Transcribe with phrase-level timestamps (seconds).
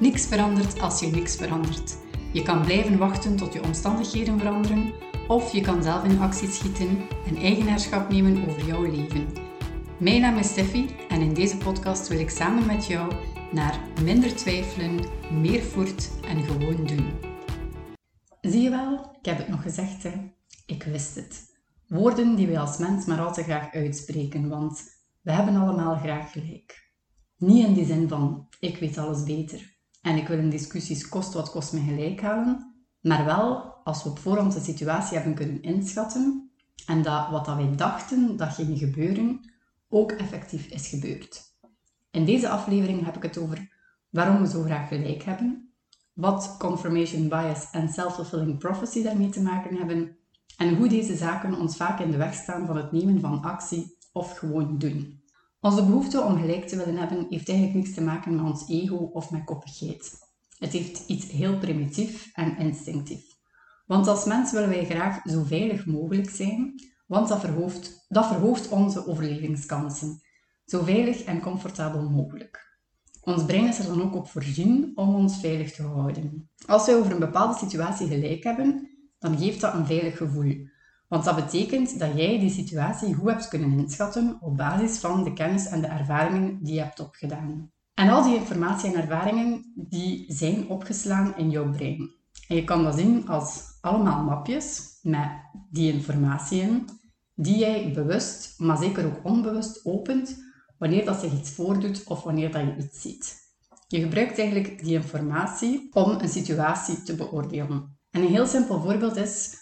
[0.00, 1.96] Niks verandert als je niks verandert.
[2.32, 4.92] Je kan blijven wachten tot je omstandigheden veranderen,
[5.28, 9.26] of je kan zelf in actie schieten en eigenaarschap nemen over jouw leven.
[9.98, 13.12] Mijn naam is Steffi en in deze podcast wil ik samen met jou
[13.52, 15.04] naar minder twijfelen,
[15.40, 17.10] meer voert en gewoon doen.
[18.40, 20.12] Zie je wel, ik heb het nog gezegd, hè?
[20.66, 21.54] ik wist het.
[21.88, 24.82] Woorden die wij als mens maar al te graag uitspreken, want
[25.22, 26.90] we hebben allemaal graag gelijk.
[27.36, 29.75] Niet in die zin van ik weet alles beter
[30.06, 34.08] en ik wil in discussies kost wat kost me gelijk halen, maar wel als we
[34.08, 36.50] op voorhand de situatie hebben kunnen inschatten
[36.86, 39.40] en dat wat dat wij dachten dat ging gebeuren,
[39.88, 41.42] ook effectief is gebeurd.
[42.10, 43.68] In deze aflevering heb ik het over
[44.10, 45.72] waarom we zo graag gelijk hebben,
[46.12, 50.16] wat confirmation bias en self-fulfilling prophecy daarmee te maken hebben
[50.56, 53.96] en hoe deze zaken ons vaak in de weg staan van het nemen van actie
[54.12, 55.15] of gewoon doen.
[55.66, 58.96] Onze behoefte om gelijk te willen hebben heeft eigenlijk niets te maken met ons ego
[58.96, 60.12] of met koppigheid.
[60.58, 63.24] Het heeft iets heel primitief en instinctief.
[63.86, 66.74] Want als mens willen wij graag zo veilig mogelijk zijn,
[67.06, 70.20] want dat verhoogt, dat verhoogt onze overlevingskansen.
[70.64, 72.78] Zo veilig en comfortabel mogelijk.
[73.20, 76.50] Ons brein is er dan ook op voorzien om ons veilig te houden.
[76.66, 80.68] Als wij over een bepaalde situatie gelijk hebben, dan geeft dat een veilig gevoel.
[81.08, 85.32] Want dat betekent dat jij die situatie goed hebt kunnen inschatten op basis van de
[85.32, 87.70] kennis en de ervaringen die je hebt opgedaan.
[87.94, 92.14] En al die informatie en ervaringen die zijn opgeslaan in jouw brein.
[92.48, 95.28] En je kan dat zien als allemaal mapjes met
[95.70, 96.88] die informatie in,
[97.34, 100.44] die jij bewust, maar zeker ook onbewust opent
[100.78, 103.44] wanneer dat zich iets voordoet of wanneer dat je iets ziet.
[103.88, 107.98] Je gebruikt eigenlijk die informatie om een situatie te beoordelen.
[108.10, 109.54] En een heel simpel voorbeeld is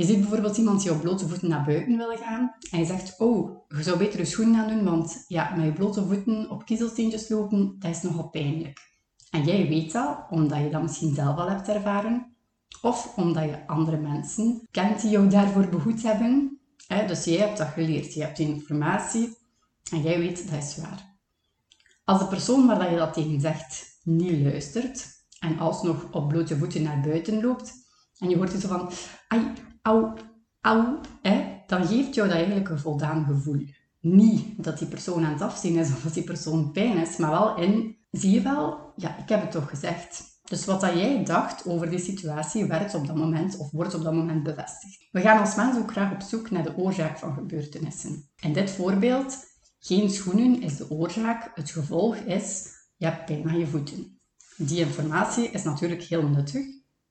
[0.00, 3.14] je ziet bijvoorbeeld iemand die op blote voeten naar buiten wil gaan en je zegt,
[3.18, 6.64] oh, je zou beter je schoenen aan doen, want ja, met je blote voeten op
[6.64, 8.78] kiezelsteentjes lopen, dat is nogal pijnlijk.
[9.30, 12.36] En jij weet dat, omdat je dat misschien zelf al hebt ervaren,
[12.82, 16.60] of omdat je andere mensen kent die jou daarvoor behoed hebben.
[17.06, 19.36] Dus jij hebt dat geleerd, je hebt die informatie
[19.92, 21.18] en jij weet dat is waar.
[22.04, 26.82] Als de persoon waar je dat tegen zegt niet luistert en alsnog op blote voeten
[26.82, 27.72] naar buiten loopt
[28.18, 28.90] en je hoort het zo van,
[29.28, 29.52] ai,
[29.82, 30.12] au,
[30.60, 33.66] au, hè, dan geeft jou dat eigenlijk een voldaan gevoel.
[34.00, 37.30] Niet dat die persoon aan het afzien is of dat die persoon pijn is, maar
[37.30, 40.30] wel in, zie je wel, ja, ik heb het toch gezegd.
[40.44, 44.02] Dus wat dat jij dacht over die situatie werkt op dat moment of wordt op
[44.02, 45.08] dat moment bevestigd.
[45.12, 48.28] We gaan als mens ook graag op zoek naar de oorzaak van gebeurtenissen.
[48.40, 49.36] In dit voorbeeld,
[49.78, 54.18] geen schoenen is de oorzaak, het gevolg is, je hebt pijn aan je voeten.
[54.56, 56.66] Die informatie is natuurlijk heel nuttig,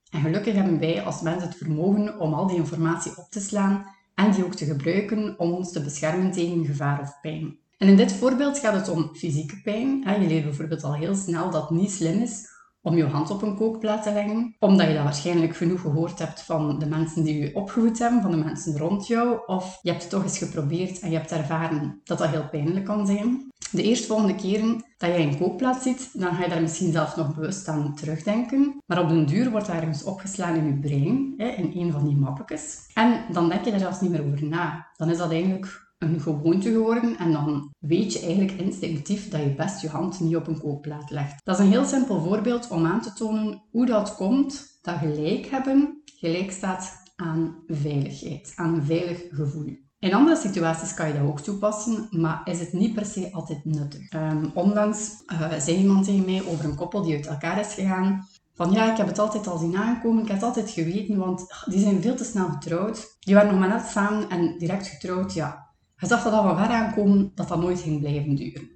[0.09, 3.85] en gelukkig hebben wij als mensen het vermogen om al die informatie op te slaan
[4.15, 7.57] en die ook te gebruiken om ons te beschermen tegen gevaar of pijn.
[7.77, 10.03] En in dit voorbeeld gaat het om fysieke pijn.
[10.21, 12.47] Je leert bijvoorbeeld al heel snel dat het niet slim is
[12.81, 16.41] om je hand op een kookplaat te leggen, omdat je dat waarschijnlijk genoeg gehoord hebt
[16.41, 20.01] van de mensen die je opgevoed hebben, van de mensen rond jou, of je hebt
[20.01, 23.51] het toch eens geprobeerd en je hebt ervaren dat dat heel pijnlijk kan zijn.
[23.71, 27.35] De eerstvolgende keren dat jij een kookplaat ziet, dan ga je daar misschien zelf nog
[27.35, 28.81] bewust aan terugdenken.
[28.85, 32.15] Maar op den duur wordt daar ergens opgeslaan in je brein, in een van die
[32.15, 32.89] mappetjes.
[32.93, 34.87] En dan denk je daar zelfs niet meer over na.
[34.97, 39.53] Dan is dat eigenlijk een gewoonte geworden en dan weet je eigenlijk instinctief dat je
[39.55, 41.45] best je hand niet op een kookplaat legt.
[41.45, 45.45] Dat is een heel simpel voorbeeld om aan te tonen hoe dat komt dat gelijk
[45.45, 49.77] hebben gelijk staat aan veiligheid, aan veilig gevoel.
[49.99, 53.65] In andere situaties kan je dat ook toepassen, maar is het niet per se altijd
[53.65, 54.13] nuttig.
[54.13, 58.27] Um, onlangs uh, zei iemand tegen mij over een koppel die uit elkaar is gegaan.
[58.53, 61.45] Van ja, ik heb het altijd al zien aankomen, ik heb het altijd geweten, want
[61.65, 63.17] die zijn veel te snel getrouwd.
[63.19, 65.67] Die waren nog maar net samen en direct getrouwd, ja.
[65.97, 68.69] Je zag dat al van ver aankomen dat dat nooit ging blijven duren.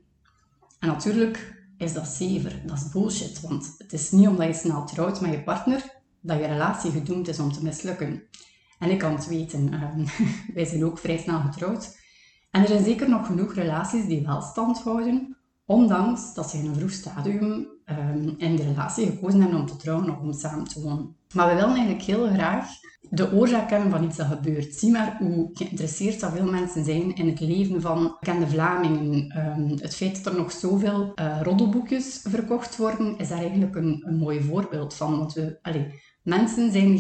[0.79, 4.85] En natuurlijk is dat zever, dat is bullshit, want het is niet omdat je snel
[4.85, 8.23] trouwt met je partner dat je relatie gedoemd is om te mislukken.
[8.83, 10.05] En ik kan het weten, ehm,
[10.55, 11.97] wij zijn ook vrij snel getrouwd.
[12.51, 16.65] En er zijn zeker nog genoeg relaties die wel stand houden, ondanks dat ze in
[16.65, 20.63] een vroeg stadium ehm, in de relatie gekozen hebben om te trouwen of om samen
[20.63, 21.15] te wonen.
[21.33, 22.67] Maar we willen eigenlijk heel graag
[23.09, 24.75] de oorzaak kennen van iets dat gebeurt.
[24.75, 29.29] Zie maar hoe geïnteresseerd dat veel mensen zijn in het leven van bekende Vlamingen.
[29.29, 34.03] Ehm, het feit dat er nog zoveel uh, roddelboekjes verkocht worden, is daar eigenlijk een,
[34.05, 35.17] een mooi voorbeeld van.
[35.17, 36.97] Want we, allez, Mensen zijn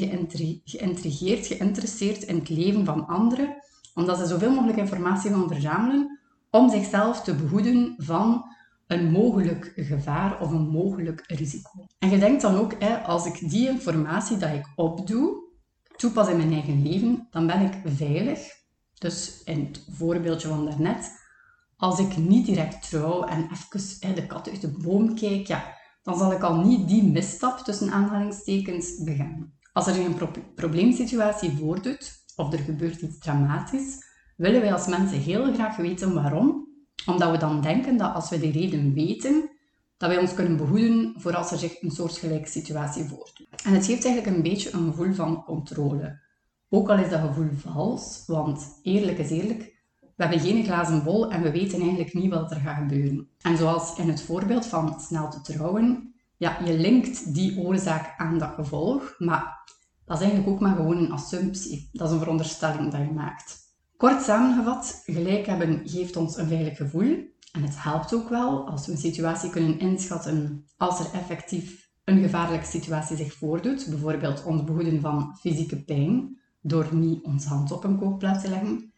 [0.65, 3.55] geïntrigeerd, geïnteresseerd in het leven van anderen,
[3.93, 8.45] omdat ze zoveel mogelijk informatie gaan verzamelen om zichzelf te behoeden van
[8.87, 11.85] een mogelijk gevaar of een mogelijk risico.
[11.99, 15.43] En je denkt dan ook, hè, als ik die informatie dat ik opdoe,
[15.95, 18.39] toepas in mijn eigen leven, dan ben ik veilig.
[18.93, 21.11] Dus in het voorbeeldje van daarnet,
[21.77, 26.17] als ik niet direct trouw en even de kat uit de boom kijk, ja, dan
[26.17, 29.53] zal ik al niet die misstap tussen aanhalingstekens begaan.
[29.73, 33.97] Als er een pro probleemsituatie voordoet of er gebeurt iets dramatisch,
[34.37, 36.67] willen wij als mensen heel graag weten waarom,
[37.05, 39.49] omdat we dan denken dat als we die reden weten,
[39.97, 43.61] dat wij ons kunnen behoeden voor als er zich een soortgelijke situatie voordoet.
[43.63, 46.21] En het geeft eigenlijk een beetje een gevoel van controle.
[46.69, 49.72] Ook al is dat gevoel vals, want eerlijk is eerlijk,
[50.15, 53.27] we hebben geen glazen bol en we weten eigenlijk niet wat er gaat gebeuren.
[53.41, 58.37] En zoals in het voorbeeld van snel te trouwen, ja, je linkt die oorzaak aan
[58.37, 59.61] dat gevolg, maar
[60.05, 61.89] dat is eigenlijk ook maar gewoon een assumptie.
[61.91, 63.61] Dat is een veronderstelling dat je maakt.
[63.97, 67.31] Kort samengevat, gelijk hebben geeft ons een veilig gevoel.
[67.51, 72.21] En het helpt ook wel als we een situatie kunnen inschatten als er effectief een
[72.21, 73.87] gevaarlijke situatie zich voordoet.
[73.89, 78.92] Bijvoorbeeld ons behoeden van fysieke pijn door niet ons hand op een kookplaat te leggen.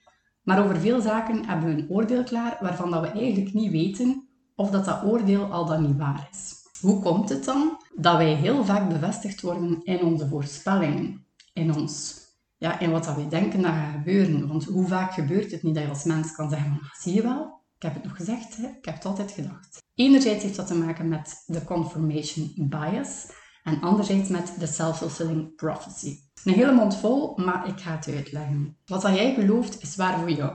[0.46, 4.28] Maar over veel zaken hebben we een oordeel klaar waarvan dat we eigenlijk niet weten
[4.56, 6.54] of dat, dat oordeel al dan niet waar is.
[6.82, 12.22] Hoe komt het dan dat wij heel vaak bevestigd worden in onze voorspellingen, in, ons,
[12.58, 14.48] ja, in wat dat wij denken dat gaat gebeuren?
[14.48, 17.62] Want hoe vaak gebeurt het niet dat je als mens kan zeggen, zie je wel,
[17.76, 18.68] ik heb het nog gezegd, hè?
[18.68, 19.84] ik heb het altijd gedacht.
[19.96, 23.28] Enerzijds heeft dat te maken met de confirmation bias
[23.66, 26.20] en anderzijds met de self-fulfilling prophecy.
[26.44, 28.78] Een hele mond vol, maar ik ga het uitleggen.
[28.86, 30.54] Wat jij gelooft is waar voor jou.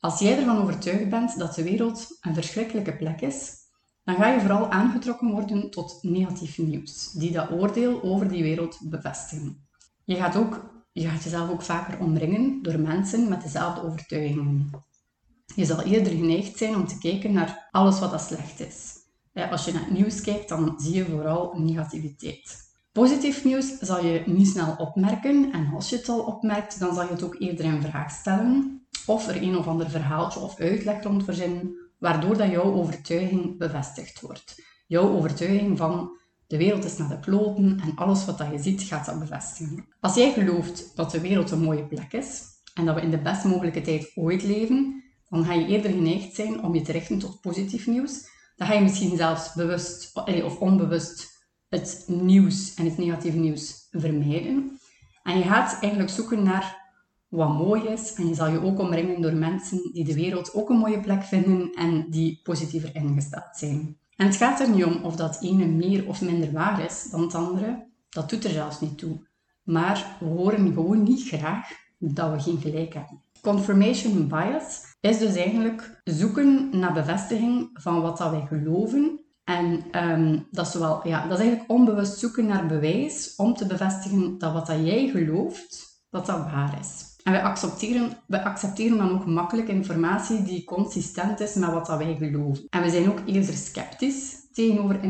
[0.00, 3.52] Als jij ervan overtuigd bent dat de wereld een verschrikkelijke plek is,
[4.04, 8.78] dan ga je vooral aangetrokken worden tot negatief nieuws, die dat oordeel over die wereld
[8.82, 9.66] bevestigen.
[10.04, 14.70] Je gaat, ook, je gaat jezelf ook vaker omringen door mensen met dezelfde overtuigingen.
[15.54, 19.01] Je zal eerder geneigd zijn om te kijken naar alles wat dat slecht is.
[19.34, 22.70] Als je naar het nieuws kijkt, dan zie je vooral negativiteit.
[22.92, 27.04] Positief nieuws zal je niet snel opmerken en als je het al opmerkt, dan zal
[27.04, 31.02] je het ook eerder in vraag stellen of er een of ander verhaaltje of uitleg
[31.02, 34.62] rond verzinnen waardoor dat jouw overtuiging bevestigd wordt.
[34.86, 38.82] Jouw overtuiging van de wereld is naar de kloten en alles wat dat je ziet
[38.82, 39.86] gaat dat bevestigen.
[40.00, 42.42] Als jij gelooft dat de wereld een mooie plek is
[42.74, 46.34] en dat we in de best mogelijke tijd ooit leven, dan ga je eerder geneigd
[46.34, 48.30] zijn om je te richten tot positief nieuws.
[48.62, 50.12] Dan ga je misschien zelfs bewust
[50.44, 54.78] of onbewust het nieuws en het negatieve nieuws vermijden.
[55.22, 56.94] En je gaat eigenlijk zoeken naar
[57.28, 58.14] wat mooi is.
[58.14, 61.22] En je zal je ook omringen door mensen die de wereld ook een mooie plek
[61.22, 63.96] vinden en die positiever ingesteld zijn.
[64.16, 67.20] En het gaat er niet om of dat ene meer of minder waar is dan
[67.20, 67.86] het andere.
[68.08, 69.26] Dat doet er zelfs niet toe.
[69.62, 73.22] Maar we horen gewoon niet graag dat we geen gelijk hebben.
[73.42, 79.20] Confirmation bias is dus eigenlijk zoeken naar bevestiging van wat dat wij geloven.
[79.44, 83.66] En ehm, dat, is wel, ja, dat is eigenlijk onbewust zoeken naar bewijs om te
[83.66, 87.16] bevestigen dat wat dat jij gelooft, dat dat waar is.
[87.22, 91.98] En wij accepteren, wij accepteren dan ook makkelijk informatie die consistent is met wat dat
[91.98, 92.66] wij geloven.
[92.70, 95.02] En we zijn ook eerder sceptisch tegenover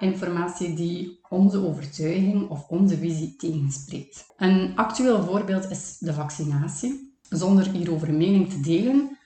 [0.00, 4.26] informatie die onze overtuiging of onze visie tegenspreekt.
[4.36, 7.09] Een actueel voorbeeld is de vaccinatie.
[7.30, 9.18] Zonder hierover mening te delen,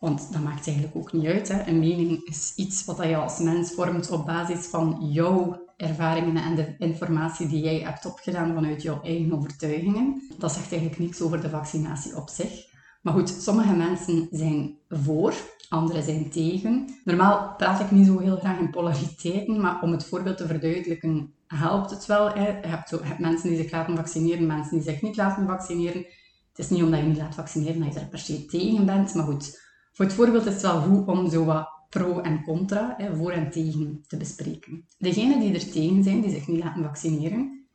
[0.00, 1.48] want dat maakt eigenlijk ook niet uit.
[1.48, 1.66] Hè.
[1.66, 6.54] Een mening is iets wat je als mens vormt op basis van jouw ervaringen en
[6.54, 10.22] de informatie die jij hebt opgedaan vanuit jouw eigen overtuigingen.
[10.38, 12.68] Dat zegt eigenlijk niks over de vaccinatie op zich.
[13.02, 15.34] Maar goed, sommige mensen zijn voor,
[15.68, 16.88] anderen zijn tegen.
[17.04, 21.32] Normaal praat ik niet zo heel graag in polariteiten, maar om het voorbeeld te verduidelijken
[21.46, 22.28] helpt het wel.
[22.30, 22.46] Hè.
[22.46, 25.46] Je, hebt zo, je hebt mensen die zich laten vaccineren, mensen die zich niet laten
[25.46, 26.06] vaccineren.
[26.50, 29.14] Het is niet omdat je niet laat vaccineren dat je er per se tegen bent,
[29.14, 29.60] maar goed,
[29.92, 33.30] voor het voorbeeld is het wel goed om zo wat pro en contra, hè, voor
[33.30, 34.84] en tegen, te bespreken.
[34.98, 37.66] Degenen die er tegen zijn, die zich niet laten vaccineren,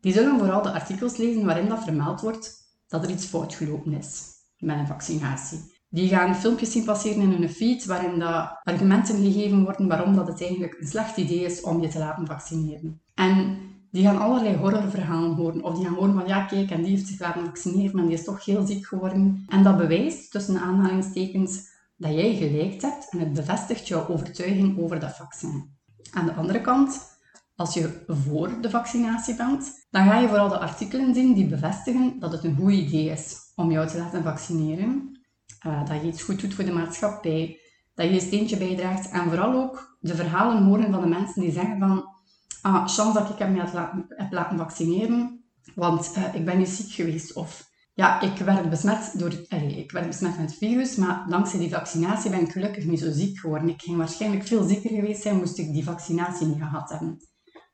[0.00, 2.58] die zullen vooral de artikels lezen waarin dat vermeld wordt
[2.88, 4.22] dat er iets fout gelopen is
[4.58, 5.78] met een vaccinatie.
[5.88, 10.26] Die gaan filmpjes zien passeren in hun feed waarin dat argumenten gegeven worden waarom dat
[10.26, 13.00] het eigenlijk een slecht idee is om je te laten vaccineren.
[13.14, 13.58] En
[13.90, 15.62] die gaan allerlei horrorverhalen horen.
[15.62, 18.14] Of die gaan horen van, ja kijk, en die heeft zich laten vaccineren, maar die
[18.14, 19.44] is toch heel ziek geworden.
[19.48, 25.00] En dat bewijst, tussen aanhalingstekens, dat jij gelijk hebt en het bevestigt jouw overtuiging over
[25.00, 25.78] dat vaccin.
[26.10, 27.00] Aan de andere kant,
[27.56, 32.16] als je voor de vaccinatie bent, dan ga je vooral de artikelen zien die bevestigen
[32.18, 35.20] dat het een goed idee is om jou te laten vaccineren.
[35.66, 37.58] Uh, dat je iets goed doet voor de maatschappij,
[37.94, 41.52] dat je een steentje bijdraagt en vooral ook de verhalen horen van de mensen die
[41.52, 42.04] zeggen van
[42.62, 46.92] ah, chance dat ik hem laten, heb laten vaccineren, want uh, ik ben niet ziek
[46.92, 51.26] geweest of ja, ik werd besmet, door, allez, ik werd besmet met het virus, maar
[51.28, 53.68] dankzij die vaccinatie ben ik gelukkig niet zo ziek geworden.
[53.68, 57.18] Ik ging waarschijnlijk veel zieker geweest zijn, moest ik die vaccinatie niet gehad hebben.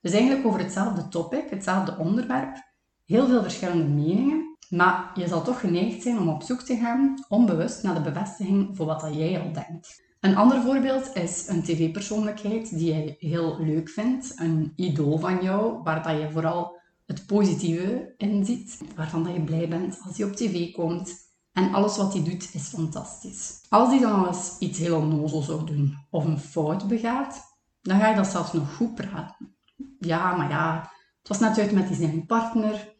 [0.00, 2.56] Dus eigenlijk over hetzelfde topic, hetzelfde onderwerp,
[3.04, 7.24] heel veel verschillende meningen, maar je zal toch geneigd zijn om op zoek te gaan,
[7.28, 10.05] onbewust, naar de bevestiging voor wat jij al denkt.
[10.26, 15.82] Een ander voorbeeld is een tv-persoonlijkheid die je heel leuk vindt, een idool van jou,
[15.82, 20.26] waar dat je vooral het positieve in ziet, waarvan dat je blij bent als hij
[20.26, 21.14] op tv komt.
[21.52, 23.60] En alles wat hij doet is fantastisch.
[23.68, 27.42] Als hij dan eens iets heel onnozel zou doen of een fout begaat,
[27.82, 29.56] dan ga je dat zelfs nog goed praten.
[29.98, 32.95] Ja, maar ja, het was net uit met die zijn partner.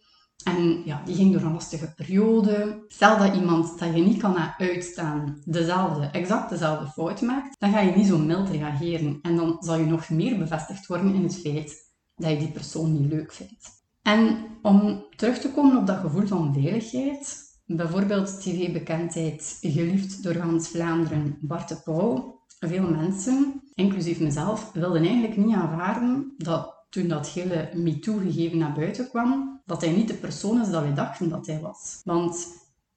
[0.47, 2.85] En ja, die ging door een lastige periode.
[2.89, 7.81] Stel dat iemand dat je niet kan uitstaan dezelfde, exact dezelfde fout maakt, dan ga
[7.81, 9.19] je niet zo mild reageren.
[9.23, 11.75] En dan zal je nog meer bevestigd worden in het feit
[12.17, 13.69] dat je die persoon niet leuk vindt.
[14.03, 20.69] En om terug te komen op dat gevoel van veiligheid, bijvoorbeeld tv-bekendheid, geliefd door Hans
[20.69, 27.29] Vlaanderen, Bart de Pauw, veel mensen, inclusief mezelf, wilden eigenlijk niet aanvaarden dat toen dat
[27.29, 31.47] hele MeToo-gegeven naar buiten kwam, dat hij niet de persoon is dat wij dachten dat
[31.47, 32.01] hij was.
[32.05, 32.47] Want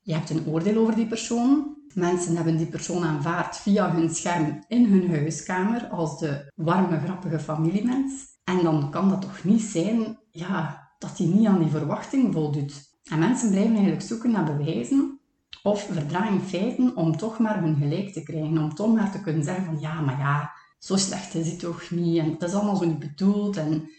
[0.01, 1.77] je hebt een oordeel over die persoon.
[1.93, 7.39] Mensen hebben die persoon aanvaard via hun scherm in hun huiskamer als de warme, grappige
[7.39, 8.13] familiemens.
[8.43, 12.97] En dan kan dat toch niet zijn ja, dat hij niet aan die verwachting voldoet.
[13.03, 15.19] En mensen blijven eigenlijk zoeken naar bewijzen
[15.63, 18.57] of verdraaien feiten om toch maar hun gelijk te krijgen.
[18.57, 21.89] Om toch maar te kunnen zeggen van ja, maar ja, zo slecht is hij toch
[21.89, 23.57] niet en het is allemaal zo niet bedoeld.
[23.57, 23.89] En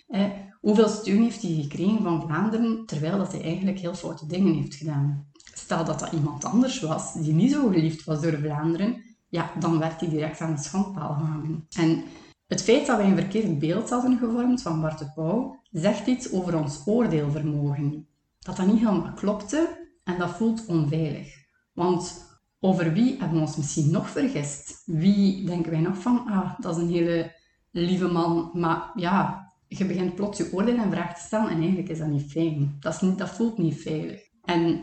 [0.61, 4.75] hoeveel steun heeft hij gekregen van Vlaanderen terwijl dat hij eigenlijk heel foute dingen heeft
[4.75, 5.29] gedaan.
[5.55, 9.79] Stel dat dat iemand anders was die niet zo geliefd was door Vlaanderen, ja, dan
[9.79, 11.67] werd hij direct aan de schandpaal gehangen.
[11.77, 12.03] En
[12.47, 16.33] het feit dat wij een verkeerd beeld hadden gevormd van Bart de Pauw, zegt iets
[16.33, 18.07] over ons oordeelvermogen.
[18.39, 21.35] Dat dat niet helemaal klopte en dat voelt onveilig.
[21.73, 22.30] Want
[22.61, 24.83] over wie hebben we ons misschien nog vergist?
[24.87, 27.33] Wie denken wij nog van, ah, dat is een hele
[27.71, 31.89] lieve man, maar ja, je begint plots je oordeel en vraag te stellen en eigenlijk
[31.89, 32.77] is dat niet fijn.
[32.81, 34.21] Dat, is niet, dat voelt niet veilig.
[34.45, 34.81] En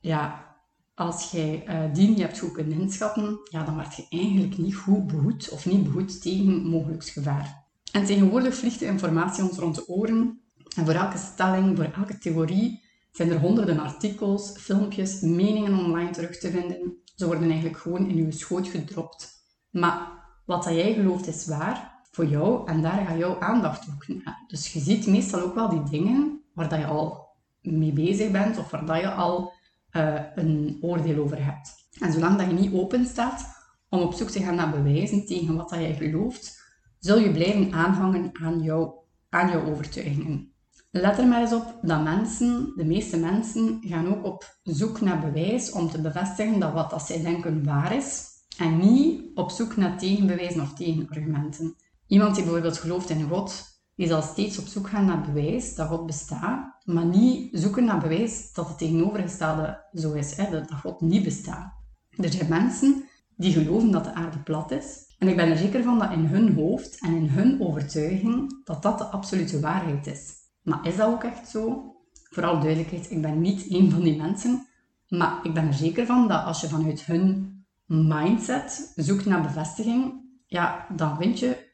[0.00, 0.46] ja,
[0.94, 4.74] als jij uh, die niet hebt goed kunnen inschatten, ja, dan word je eigenlijk niet
[4.74, 7.66] goed behoed of niet behoed tegen mogelijk gevaar.
[7.92, 10.40] En tegenwoordig vliegt de informatie ons rond de oren.
[10.76, 12.82] En voor elke stelling, voor elke theorie,
[13.12, 16.96] zijn er honderden artikels, filmpjes, meningen online terug te vinden.
[17.18, 19.28] Ze worden eigenlijk gewoon in je schoot gedropt.
[19.70, 20.08] Maar
[20.46, 24.44] wat dat jij gelooft is waar voor jou en daar gaat jouw aandacht ook naar.
[24.46, 27.28] Dus je ziet meestal ook wel die dingen waar dat je al
[27.60, 29.52] mee bezig bent of waar dat je al
[29.92, 31.88] uh, een oordeel over hebt.
[32.00, 33.46] En zolang dat je niet open staat
[33.88, 36.62] om op zoek te gaan naar bewijzen tegen wat dat jij gelooft,
[36.98, 38.92] zul je blijven aanhangen aan, jou,
[39.28, 40.52] aan jouw overtuigingen.
[40.90, 45.20] Let er maar eens op dat mensen, de meeste mensen, gaan ook op zoek naar
[45.20, 48.26] bewijs om te bevestigen dat wat dat zij denken waar is
[48.58, 51.76] en niet op zoek naar tegenbewijzen of tegenargumenten.
[52.06, 53.64] Iemand die bijvoorbeeld gelooft in God,
[53.94, 58.00] die zal steeds op zoek gaan naar bewijs dat God bestaat, maar niet zoeken naar
[58.00, 61.72] bewijs dat het tegenovergestelde zo is, hè, dat God niet bestaat.
[62.10, 63.04] Er zijn mensen
[63.36, 66.24] die geloven dat de aarde plat is, en ik ben er zeker van dat in
[66.24, 70.37] hun hoofd en in hun overtuiging dat dat de absolute waarheid is.
[70.68, 71.94] Maar is dat ook echt zo?
[72.30, 74.66] Vooral duidelijkheid, ik ben niet een van die mensen.
[75.08, 77.56] Maar ik ben er zeker van dat als je vanuit hun
[77.86, 80.14] mindset zoekt naar bevestiging,
[80.46, 81.66] ja, dan vind je,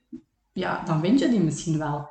[0.52, 2.08] ja, dan vind je die misschien wel.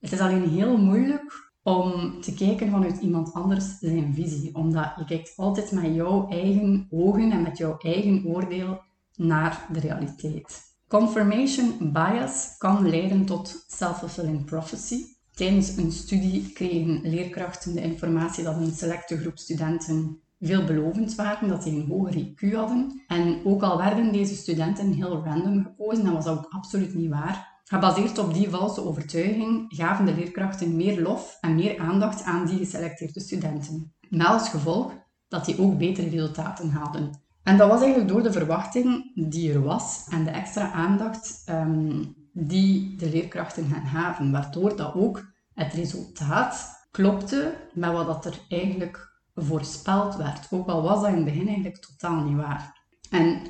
[0.00, 4.54] Het is alleen heel moeilijk om te kijken vanuit iemand anders zijn visie.
[4.54, 8.80] Omdat je kijkt altijd met jouw eigen ogen en met jouw eigen oordeel
[9.16, 10.60] naar de realiteit.
[10.88, 15.04] Confirmation bias kan leiden tot self-fulfilling prophecy.
[15.34, 21.62] Tijdens een studie kregen leerkrachten de informatie dat een selecte groep studenten veelbelovend waren, dat
[21.62, 23.02] die een hoger IQ hadden.
[23.06, 27.60] En ook al werden deze studenten heel random gekozen, dat was ook absoluut niet waar.
[27.64, 32.58] Gebaseerd op die valse overtuiging gaven de leerkrachten meer lof en meer aandacht aan die
[32.58, 33.94] geselecteerde studenten.
[34.08, 34.92] Met als gevolg
[35.28, 37.20] dat die ook betere resultaten haalden.
[37.42, 42.14] En dat was eigenlijk door de verwachting die er was en de extra aandacht um,
[42.32, 45.24] die de leerkrachten gaan haven, waardoor dat ook
[45.54, 50.46] het resultaat klopte met wat dat er eigenlijk voorspeld werd.
[50.50, 52.80] Ook al was dat in het begin eigenlijk totaal niet waar.
[53.10, 53.40] En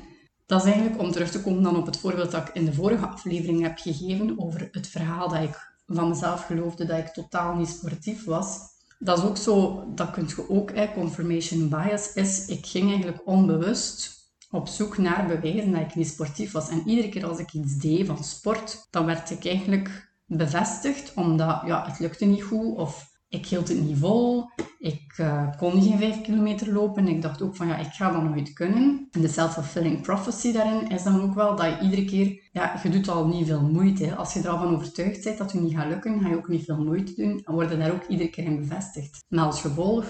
[0.45, 2.73] dat is eigenlijk om terug te komen dan op het voorbeeld dat ik in de
[2.73, 7.55] vorige aflevering heb gegeven over het verhaal dat ik van mezelf geloofde dat ik totaal
[7.55, 8.57] niet sportief was.
[8.99, 13.27] Dat is ook zo, dat kun je ook, hè, confirmation bias is, ik ging eigenlijk
[13.27, 14.22] onbewust
[14.53, 16.69] op zoek naar bewijzen dat ik niet sportief was.
[16.69, 21.61] En iedere keer als ik iets deed van sport, dan werd ik eigenlijk bevestigd, omdat
[21.65, 24.49] ja, het lukte niet goed of ik hield het niet vol.
[24.79, 27.07] Ik uh, kon geen vijf kilometer lopen.
[27.07, 29.07] Ik dacht ook van ja, ik ga dat nooit kunnen.
[29.11, 32.89] En de self-fulfilling prophecy daarin is dan ook wel dat je iedere keer, ja, je
[32.89, 34.15] doet al niet veel moeite.
[34.15, 36.47] Als je er al van overtuigd bent dat het niet gaat lukken, ga je ook
[36.47, 39.23] niet veel moeite doen en je daar ook iedere keer in bevestigd.
[39.27, 40.05] Maar als gevolg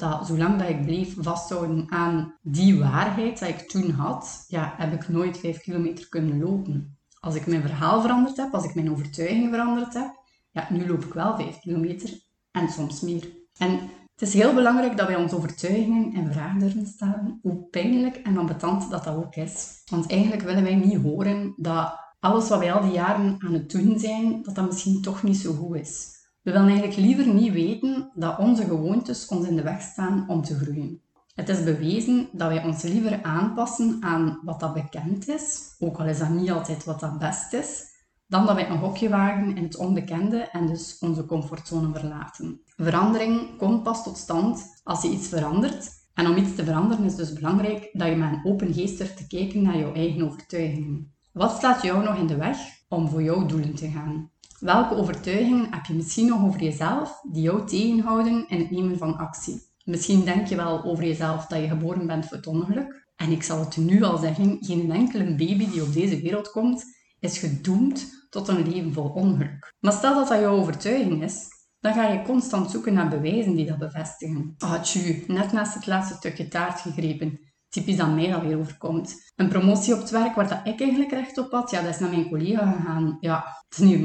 [0.00, 4.92] dat zolang dat ik bleef vasthouden aan die waarheid dat ik toen had, ja, heb
[4.92, 6.98] ik nooit vijf kilometer kunnen lopen.
[7.20, 10.14] Als ik mijn verhaal veranderd heb, als ik mijn overtuiging veranderd heb,
[10.50, 13.28] ja, nu loop ik wel vijf kilometer en soms meer.
[13.56, 13.70] En
[14.14, 18.38] het is heel belangrijk dat wij onze overtuigingen in vraag durven stellen, hoe pijnlijk en
[18.38, 19.82] ambetant dat dat ook is.
[19.90, 23.70] Want eigenlijk willen wij niet horen dat alles wat wij al die jaren aan het
[23.70, 26.19] doen zijn, dat dat misschien toch niet zo goed is.
[26.42, 30.42] We willen eigenlijk liever niet weten dat onze gewoontes ons in de weg staan om
[30.42, 31.00] te groeien.
[31.34, 36.06] Het is bewezen dat wij ons liever aanpassen aan wat dat bekend is, ook al
[36.06, 37.84] is dat niet altijd wat dat best is,
[38.26, 42.60] dan dat wij een hokje wagen in het onbekende en dus onze comfortzone verlaten.
[42.76, 45.98] Verandering komt pas tot stand als je iets verandert.
[46.14, 49.16] En om iets te veranderen is dus belangrijk dat je met een open geest durft
[49.16, 51.12] te kijken naar jouw eigen overtuigingen.
[51.32, 54.29] Wat staat jou nog in de weg om voor jouw doelen te gaan?
[54.60, 59.16] Welke overtuigingen heb je misschien nog over jezelf die jou tegenhouden in het nemen van
[59.16, 59.62] actie?
[59.84, 63.08] Misschien denk je wel over jezelf dat je geboren bent voor het ongeluk.
[63.16, 66.84] En ik zal het nu al zeggen, geen enkele baby die op deze wereld komt,
[67.20, 69.74] is gedoemd tot een leven vol ongeluk.
[69.80, 71.46] Maar stel dat dat jouw overtuiging is,
[71.80, 74.54] dan ga je constant zoeken naar bewijzen die dat bevestigen.
[74.58, 77.49] Ah, tju, net naast het laatste stukje taart gegrepen.
[77.70, 79.32] Typisch dat mij dat weer overkomt.
[79.36, 82.00] Een promotie op het werk waar dat ik eigenlijk recht op had, ja, dat is
[82.00, 83.16] naar mijn collega gegaan.
[83.20, 84.00] Ja, het is niet,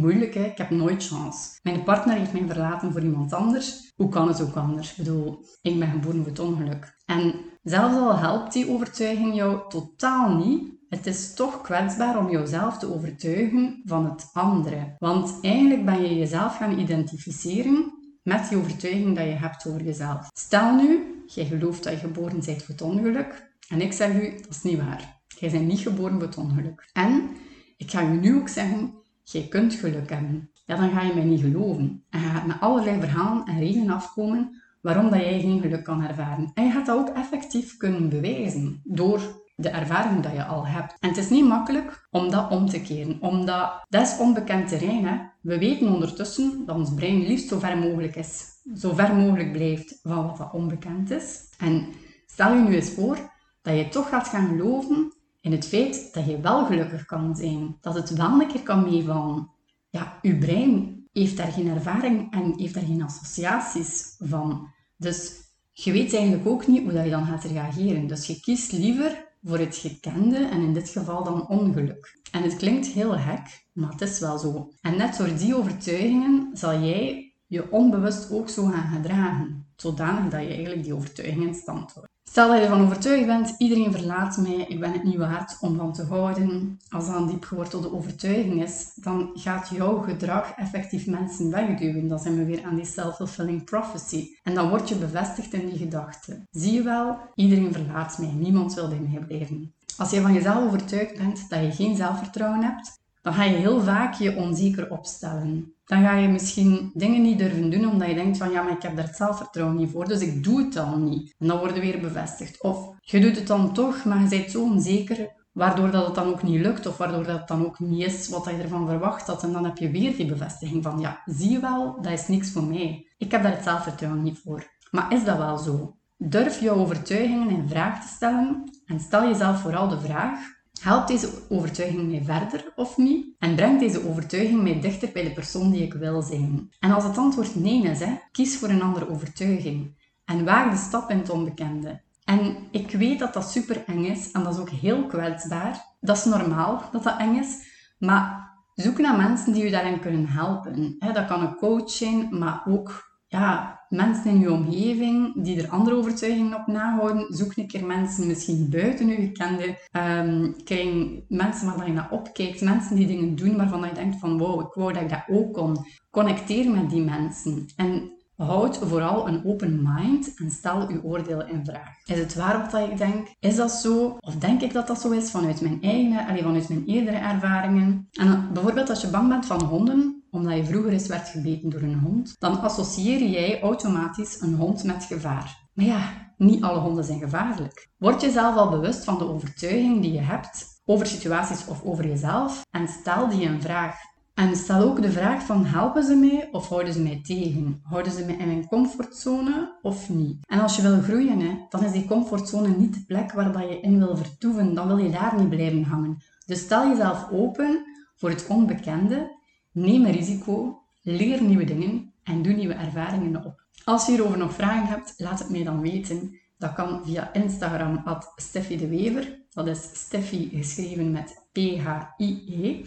[0.00, 0.44] moeilijk, hè.
[0.44, 1.58] ik heb nooit chance.
[1.62, 3.92] Mijn partner heeft mij verlaten voor iemand anders.
[3.96, 4.90] Hoe kan het ook anders?
[4.90, 7.02] Ik bedoel, ik ben geboren voor het ongeluk.
[7.04, 12.78] En zelfs al helpt die overtuiging jou totaal niet, het is toch kwetsbaar om jezelf
[12.78, 14.94] te overtuigen van het andere.
[14.98, 17.92] Want eigenlijk ben je jezelf gaan identificeren
[18.22, 20.28] met die overtuiging dat je hebt over jezelf.
[20.32, 23.54] Stel nu, jij gelooft dat je geboren bent voor het ongeluk.
[23.68, 25.20] En ik zeg u, dat is niet waar.
[25.38, 26.90] Jij bent niet geboren voor het ongeluk.
[26.92, 27.30] En
[27.76, 30.50] ik ga u nu ook zeggen, jij kunt geluk hebben.
[30.66, 32.04] Ja, dan ga je mij niet geloven.
[32.10, 36.02] En je gaat met allerlei verhalen en redenen afkomen waarom dat jij geen geluk kan
[36.02, 36.50] ervaren.
[36.54, 40.96] En je gaat dat ook effectief kunnen bewijzen door de ervaring dat je al hebt.
[41.00, 45.06] En het is niet makkelijk om dat om te keren, omdat dat is onbekend terrein.
[45.06, 45.16] Hè?
[45.40, 49.98] We weten ondertussen dat ons brein liefst zo ver mogelijk is, zo ver mogelijk blijft
[50.02, 51.40] van wat dat onbekend is.
[51.58, 51.86] En
[52.26, 53.18] stel je nu eens voor
[53.62, 57.76] dat je toch gaat gaan geloven in het feit dat je wel gelukkig kan zijn,
[57.80, 59.50] dat het wel een keer kan meevallen.
[59.90, 64.68] Ja, je brein heeft daar geen ervaring en heeft daar geen associaties van.
[64.96, 65.32] Dus
[65.72, 68.06] je weet eigenlijk ook niet hoe dat je dan gaat reageren.
[68.06, 72.18] Dus je kiest liever voor het gekende en in dit geval dan ongeluk.
[72.30, 74.72] En het klinkt heel gek, maar het is wel zo.
[74.80, 80.42] En net door die overtuigingen zal jij je onbewust ook zo gaan gedragen, zodanig dat
[80.42, 82.14] je eigenlijk die overtuiging in stand houdt.
[82.28, 85.76] Stel dat je ervan overtuigd bent, iedereen verlaat mij, ik ben het niet waard om
[85.76, 86.78] van te houden.
[86.88, 92.08] Als dat een diep gewortelde overtuiging is, dan gaat jouw gedrag effectief mensen wegduwen.
[92.08, 94.28] Dan zijn we weer aan die self-fulfilling prophecy.
[94.42, 96.42] En dan word je bevestigd in die gedachte.
[96.50, 99.74] Zie je wel, iedereen verlaat mij, niemand wil bij mij blijven.
[99.96, 103.80] Als je van jezelf overtuigd bent dat je geen zelfvertrouwen hebt, dan ga je heel
[103.80, 105.74] vaak je onzeker opstellen.
[105.86, 108.82] Dan ga je misschien dingen niet durven doen omdat je denkt van ja, maar ik
[108.82, 111.34] heb daar het zelfvertrouwen niet voor, dus ik doe het dan niet.
[111.38, 112.62] En dan worden weer bevestigd.
[112.62, 116.26] Of je doet het dan toch, maar je bent zo onzeker, waardoor dat het dan
[116.26, 119.26] ook niet lukt of waardoor dat het dan ook niet is wat je ervan verwacht
[119.26, 119.42] had.
[119.42, 122.52] En dan heb je weer die bevestiging van ja, zie je wel, dat is niks
[122.52, 123.08] voor mij.
[123.18, 124.66] Ik heb daar het zelfvertrouwen niet voor.
[124.90, 125.96] Maar is dat wel zo?
[126.16, 131.30] Durf jouw overtuigingen in vraag te stellen en stel jezelf vooral de vraag Helpt deze
[131.48, 133.26] overtuiging mij verder of niet?
[133.38, 136.72] En brengt deze overtuiging mij dichter bij de persoon die ik wil zijn?
[136.80, 139.94] En als het antwoord nee is, hè, kies voor een andere overtuiging.
[140.24, 142.00] En waag de stap in het onbekende.
[142.24, 145.84] En ik weet dat dat super eng is en dat is ook heel kwetsbaar.
[146.00, 147.74] Dat is normaal dat dat eng is.
[147.98, 150.96] Maar zoek naar mensen die je daarin kunnen helpen.
[150.98, 155.96] Dat kan een coach zijn, maar ook ja, mensen in je omgeving die er andere
[155.96, 157.26] overtuigingen op nahouden.
[157.28, 159.78] Zoek een keer mensen misschien buiten je gekende.
[159.92, 162.60] Um, krijg mensen waar je naar opkijkt.
[162.60, 165.52] Mensen die dingen doen waarvan je denkt van wow, ik wou dat ik dat ook
[165.52, 165.76] kon.
[166.10, 167.66] Connecteer met die mensen.
[167.76, 172.04] En Houd vooral een open mind en stel uw oordelen in vraag.
[172.04, 173.28] Is het waar wat ik denk?
[173.40, 174.16] Is dat zo?
[174.20, 178.08] Of denk ik dat dat zo is vanuit mijn eigen, alleen vanuit mijn eerdere ervaringen?
[178.12, 181.80] En bijvoorbeeld als je bang bent van honden, omdat je vroeger eens werd gebeten door
[181.80, 185.68] een hond, dan associeer jij automatisch een hond met gevaar.
[185.74, 187.88] Maar ja, niet alle honden zijn gevaarlijk.
[187.96, 192.62] Word jezelf al bewust van de overtuiging die je hebt over situaties of over jezelf
[192.70, 193.96] en stel die een vraag.
[194.36, 197.80] En stel ook de vraag van helpen ze mij of houden ze mij tegen?
[197.82, 200.36] Houden ze mij in mijn comfortzone of niet?
[200.46, 203.68] En als je wil groeien, hè, dan is die comfortzone niet de plek waar dat
[203.68, 204.74] je in wil vertoeven.
[204.74, 206.22] Dan wil je daar niet blijven hangen.
[206.46, 207.84] Dus stel jezelf open
[208.16, 209.34] voor het onbekende
[209.72, 213.64] Neem een risico, leer nieuwe dingen en doe nieuwe ervaringen op.
[213.84, 216.38] Als je hierover nog vragen hebt, laat het mij dan weten.
[216.58, 219.38] Dat kan via Instagram at Steffi de Wever.
[219.50, 222.84] Dat is Steffi geschreven met P-H-I-E.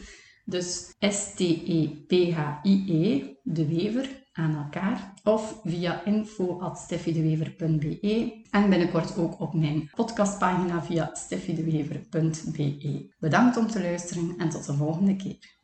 [0.50, 5.14] Dus S-T-E-P-H-I-E, de Wever, aan elkaar.
[5.24, 8.44] Of via info.steffidewever.be.
[8.52, 13.14] En binnenkort ook op mijn podcastpagina via steffidewever.be.
[13.20, 15.58] Bedankt om te luisteren en tot de volgende keer.